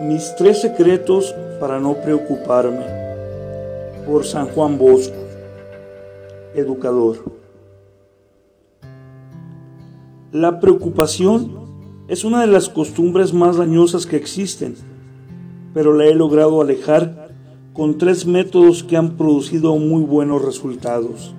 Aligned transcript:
Mis 0.00 0.36
tres 0.36 0.60
secretos 0.60 1.34
para 1.58 1.80
no 1.80 1.94
preocuparme. 1.94 2.84
Por 4.06 4.24
San 4.24 4.46
Juan 4.46 4.78
Bosco, 4.78 5.16
educador. 6.54 7.16
La 10.30 10.60
preocupación 10.60 11.50
es 12.06 12.22
una 12.22 12.42
de 12.42 12.46
las 12.46 12.68
costumbres 12.68 13.34
más 13.34 13.56
dañosas 13.56 14.06
que 14.06 14.14
existen, 14.14 14.76
pero 15.74 15.92
la 15.92 16.04
he 16.04 16.14
logrado 16.14 16.60
alejar 16.60 17.30
con 17.72 17.98
tres 17.98 18.24
métodos 18.24 18.84
que 18.84 18.96
han 18.96 19.16
producido 19.16 19.74
muy 19.78 20.04
buenos 20.04 20.44
resultados. 20.44 21.34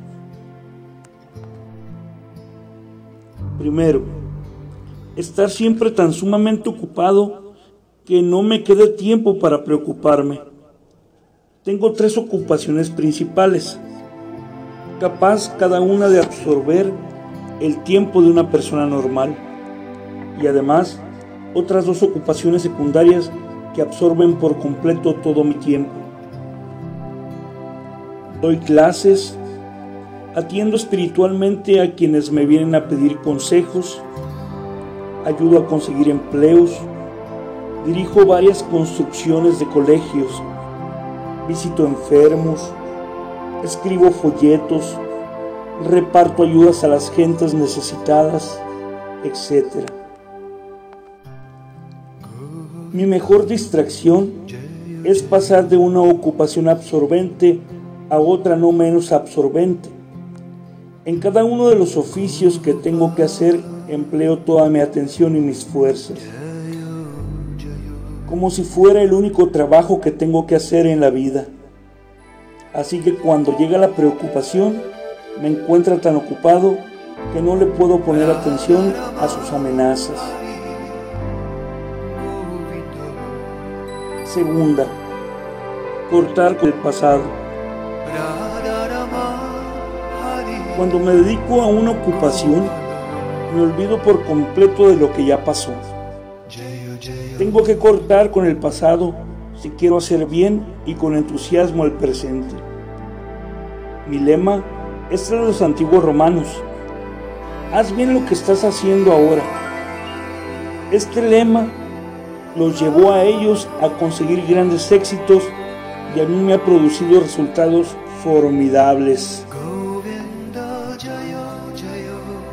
Primero, 3.58 4.02
estar 5.16 5.50
siempre 5.50 5.92
tan 5.92 6.12
sumamente 6.12 6.68
ocupado 6.68 7.49
que 8.10 8.24
no 8.24 8.42
me 8.42 8.64
quede 8.64 8.88
tiempo 8.88 9.38
para 9.38 9.64
preocuparme. 9.64 10.42
Tengo 11.64 11.94
tres 11.94 12.18
ocupaciones 12.18 12.90
principales, 12.90 13.80
capaz 15.00 15.56
cada 15.60 15.80
una 15.80 16.10
de 16.10 16.20
absorber 16.20 16.92
el 17.62 17.84
tiempo 17.84 18.24
de 18.24 18.32
una 18.32 18.50
persona 18.50 18.88
normal 18.88 19.36
y 20.42 20.48
además 20.48 21.00
otras 21.54 21.86
dos 21.86 22.02
ocupaciones 22.02 22.64
secundarias 22.64 23.32
que 23.76 23.84
absorben 23.84 24.38
por 24.40 24.58
completo 24.58 25.14
todo 25.14 25.44
mi 25.44 25.54
tiempo. 25.54 25.92
Doy 28.42 28.58
clases, 28.58 29.38
atiendo 30.34 30.78
espiritualmente 30.78 31.80
a 31.80 31.94
quienes 31.94 32.32
me 32.32 32.48
vienen 32.48 32.74
a 32.74 32.88
pedir 32.88 33.20
consejos, 33.20 34.02
ayudo 35.26 35.60
a 35.60 35.68
conseguir 35.68 36.10
empleos, 36.10 36.76
Dirijo 37.86 38.26
varias 38.26 38.62
construcciones 38.62 39.58
de 39.58 39.66
colegios, 39.66 40.44
visito 41.48 41.88
enfermos, 41.88 42.74
escribo 43.64 44.12
folletos, 44.12 44.98
reparto 45.88 46.44
ayudas 46.44 46.84
a 46.84 46.90
las 46.90 47.10
gentes 47.10 47.54
necesitadas, 47.54 48.60
etc. 49.24 49.90
Mi 52.92 53.06
mejor 53.06 53.48
distracción 53.48 54.34
es 55.06 55.24
pasar 55.24 55.70
de 55.70 55.78
una 55.78 56.02
ocupación 56.02 56.68
absorbente 56.68 57.62
a 58.10 58.20
otra 58.20 58.58
no 58.58 58.74
menos 58.74 59.14
absorbente. 59.14 59.88
En 61.06 61.20
cada 61.20 61.46
uno 61.46 61.70
de 61.70 61.76
los 61.76 61.96
oficios 61.96 62.60
que 62.60 62.74
tengo 62.74 63.16
que 63.16 63.24
hacer 63.24 63.58
empleo 63.88 64.40
toda 64.40 64.70
mi 64.70 64.80
atención 64.80 65.38
y 65.38 65.40
mis 65.40 65.64
fuerzas 65.64 66.20
como 68.30 68.52
si 68.52 68.64
fuera 68.64 69.02
el 69.02 69.12
único 69.12 69.50
trabajo 69.50 70.00
que 70.00 70.12
tengo 70.12 70.46
que 70.46 70.56
hacer 70.56 70.86
en 70.86 71.00
la 71.00 71.10
vida. 71.10 71.46
Así 72.74 73.00
que 73.00 73.16
cuando 73.16 73.58
llega 73.58 73.80
la 73.80 73.90
preocupación, 73.90 74.84
me 75.42 75.48
encuentra 75.48 76.00
tan 76.00 76.16
ocupado 76.16 76.78
que 77.34 77.42
no 77.42 77.56
le 77.56 77.66
puedo 77.66 78.00
poner 78.02 78.30
atención 78.30 78.94
a 79.20 79.28
sus 79.28 79.52
amenazas. 79.52 80.22
Segunda, 84.26 84.86
cortar 86.12 86.56
con 86.58 86.70
el 86.70 86.76
pasado. 86.76 87.24
Cuando 90.78 91.00
me 91.00 91.14
dedico 91.14 91.62
a 91.62 91.66
una 91.66 91.92
ocupación, 91.92 92.70
me 93.56 93.64
olvido 93.64 93.98
por 94.04 94.24
completo 94.26 94.90
de 94.90 94.98
lo 94.98 95.12
que 95.12 95.26
ya 95.26 95.44
pasó. 95.44 95.74
Tengo 97.40 97.64
que 97.64 97.78
cortar 97.78 98.32
con 98.32 98.46
el 98.46 98.58
pasado 98.58 99.16
si 99.56 99.70
quiero 99.70 99.96
hacer 99.96 100.26
bien 100.26 100.66
y 100.86 100.96
con 100.96 101.16
entusiasmo 101.16 101.84
al 101.84 101.94
presente. 101.94 102.54
Mi 104.10 104.20
lema 104.20 104.62
es 105.10 105.30
de 105.30 105.38
los 105.38 105.62
antiguos 105.62 106.04
romanos. 106.04 106.62
Haz 107.72 107.96
bien 107.96 108.14
lo 108.14 108.26
que 108.26 108.34
estás 108.34 108.66
haciendo 108.66 109.14
ahora. 109.14 109.42
Este 110.92 111.22
lema 111.22 111.68
los 112.58 112.78
llevó 112.78 113.14
a 113.14 113.24
ellos 113.24 113.70
a 113.82 113.88
conseguir 113.88 114.46
grandes 114.46 114.92
éxitos 114.92 115.42
y 116.18 116.20
a 116.20 116.26
mí 116.26 116.44
me 116.44 116.56
ha 116.56 116.66
producido 116.66 117.22
resultados 117.22 117.96
formidables. 118.22 119.46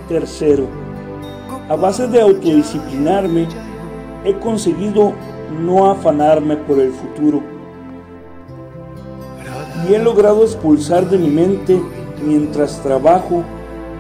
Tercero, 0.09 0.69
a 1.69 1.75
base 1.75 2.07
de 2.07 2.21
autodisciplinarme, 2.21 3.49
he 4.27 4.35
conseguido 4.41 5.13
no 5.63 5.91
afanarme 5.91 6.57
por 6.57 6.81
el 6.81 6.91
futuro 6.91 7.43
y 9.89 9.95
he 9.95 9.99
logrado 10.01 10.43
expulsar 10.43 11.09
de 11.09 11.17
mi 11.17 11.29
mente 11.29 11.81
mientras 12.25 12.83
trabajo 12.83 13.45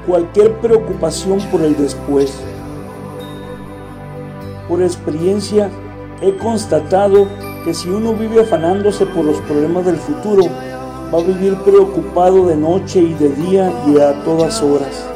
cualquier 0.06 0.52
preocupación 0.58 1.38
por 1.50 1.60
el 1.62 1.76
después. 1.76 2.34
Por 4.68 4.82
experiencia 4.82 5.70
he 6.20 6.36
constatado 6.36 7.28
que 7.64 7.72
si 7.72 7.88
uno 7.88 8.12
vive 8.14 8.40
afanándose 8.40 9.06
por 9.06 9.24
los 9.24 9.38
problemas 9.42 9.86
del 9.86 9.96
futuro, 9.96 10.44
va 11.14 11.20
a 11.20 11.22
vivir 11.22 11.54
preocupado 11.58 12.46
de 12.46 12.56
noche 12.56 13.00
y 13.00 13.14
de 13.14 13.28
día 13.30 13.72
y 13.86 14.00
a 14.00 14.24
todas 14.24 14.60
horas. 14.62 15.06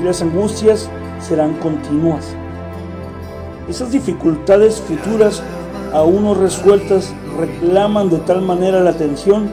Y 0.00 0.04
las 0.04 0.22
angustias 0.22 0.90
serán 1.20 1.54
continuas. 1.54 2.34
Esas 3.68 3.90
dificultades 3.90 4.80
futuras 4.80 5.42
aún 5.92 6.22
no 6.22 6.34
resueltas 6.34 7.12
reclaman 7.36 8.10
de 8.10 8.18
tal 8.18 8.42
manera 8.42 8.80
la 8.80 8.90
atención 8.90 9.50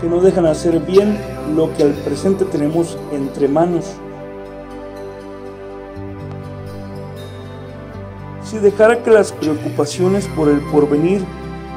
que 0.00 0.08
no 0.08 0.20
dejan 0.20 0.46
hacer 0.46 0.78
bien 0.80 1.18
lo 1.56 1.74
que 1.74 1.82
al 1.82 1.92
presente 1.92 2.44
tenemos 2.44 2.96
entre 3.12 3.48
manos. 3.48 3.84
Si 8.44 8.58
dejara 8.58 9.02
que 9.02 9.10
las 9.10 9.32
preocupaciones 9.32 10.28
por 10.28 10.48
el 10.48 10.60
porvenir 10.70 11.24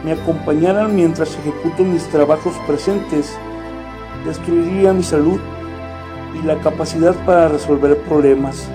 me 0.06 0.11
acompañaran 0.11 0.95
mientras 0.95 1.35
ejecuto 1.39 1.83
mis 1.83 2.03
trabajos 2.09 2.53
presentes, 2.67 3.35
destruiría 4.25 4.94
mi 4.94 5.01
salud 5.01 5.39
y 6.39 6.45
la 6.45 6.59
capacidad 6.59 7.16
para 7.25 7.47
resolver 7.47 7.97
problemas 8.03 8.69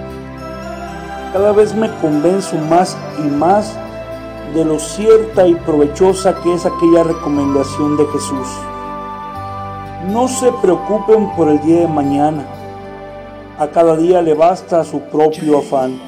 cada 1.35 1.51
vez 1.51 1.75
me 1.75 1.91
convenzo 1.97 2.57
más 2.57 2.97
y 3.19 3.23
más 3.23 3.75
de 4.55 4.65
lo 4.65 4.79
cierta 4.79 5.45
y 5.49 5.57
provechosa 5.57 6.41
que 6.41 6.55
es 6.55 6.65
aquella 6.65 7.03
recomendación 7.03 7.97
de 7.97 8.07
Jesús. 8.07 8.47
No 10.13 10.29
se 10.29 10.53
preocupen 10.63 11.35
por 11.35 11.49
el 11.49 11.61
día 11.63 11.81
de 11.81 11.89
mañana. 11.89 12.47
A 13.59 13.67
cada 13.67 13.97
día 13.97 14.23
le 14.23 14.35
basta 14.35 14.85
su 14.85 15.01
propio 15.01 15.59
afán. 15.59 16.01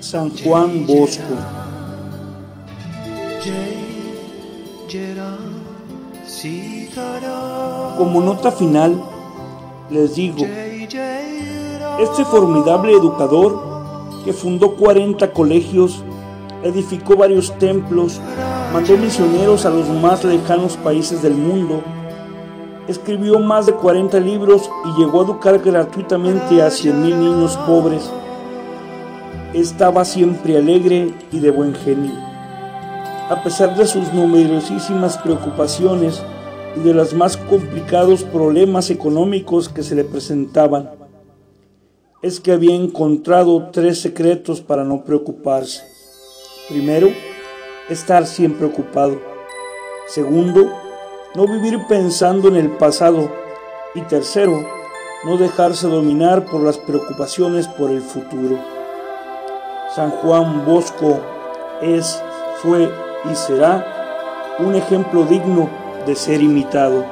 San 0.00 0.30
Juan 0.30 0.86
Bosco. 0.86 1.34
Como 7.98 8.20
nota 8.22 8.50
final, 8.50 8.98
les 9.90 10.14
digo, 10.14 10.46
este 11.98 12.24
formidable 12.24 12.92
educador, 12.92 13.60
que 14.24 14.32
fundó 14.32 14.74
40 14.74 15.32
colegios, 15.32 16.02
edificó 16.62 17.16
varios 17.16 17.56
templos, 17.58 18.20
mandó 18.72 18.96
misioneros 18.96 19.64
a 19.64 19.70
los 19.70 19.88
más 19.88 20.24
lejanos 20.24 20.76
países 20.76 21.22
del 21.22 21.34
mundo, 21.34 21.82
escribió 22.88 23.38
más 23.38 23.66
de 23.66 23.74
40 23.74 24.18
libros 24.20 24.68
y 24.84 25.00
llegó 25.00 25.20
a 25.20 25.24
educar 25.24 25.58
gratuitamente 25.60 26.62
a 26.62 26.68
100.000 26.68 26.92
niños 26.94 27.56
pobres. 27.58 28.10
Estaba 29.52 30.04
siempre 30.04 30.56
alegre 30.56 31.14
y 31.30 31.38
de 31.38 31.50
buen 31.50 31.74
genio. 31.74 32.12
A 33.30 33.42
pesar 33.42 33.76
de 33.76 33.86
sus 33.86 34.12
numerosísimas 34.12 35.16
preocupaciones 35.18 36.22
y 36.76 36.80
de 36.80 36.92
los 36.92 37.14
más 37.14 37.36
complicados 37.36 38.24
problemas 38.24 38.90
económicos 38.90 39.68
que 39.68 39.82
se 39.84 39.94
le 39.94 40.04
presentaban, 40.04 41.03
es 42.24 42.40
que 42.40 42.52
había 42.52 42.74
encontrado 42.74 43.68
tres 43.70 44.00
secretos 44.00 44.62
para 44.62 44.82
no 44.82 45.04
preocuparse. 45.04 45.82
Primero, 46.70 47.10
estar 47.90 48.26
siempre 48.26 48.64
ocupado. 48.64 49.20
Segundo, 50.08 50.72
no 51.34 51.46
vivir 51.46 51.80
pensando 51.86 52.48
en 52.48 52.56
el 52.56 52.70
pasado. 52.78 53.30
Y 53.94 54.00
tercero, 54.00 54.64
no 55.26 55.36
dejarse 55.36 55.86
dominar 55.86 56.46
por 56.46 56.62
las 56.62 56.78
preocupaciones 56.78 57.68
por 57.68 57.90
el 57.90 58.00
futuro. 58.00 58.58
San 59.94 60.10
Juan 60.10 60.64
Bosco 60.64 61.20
es, 61.82 62.22
fue 62.62 62.90
y 63.30 63.34
será 63.34 64.56
un 64.60 64.74
ejemplo 64.74 65.24
digno 65.24 65.68
de 66.06 66.16
ser 66.16 66.40
imitado. 66.40 67.04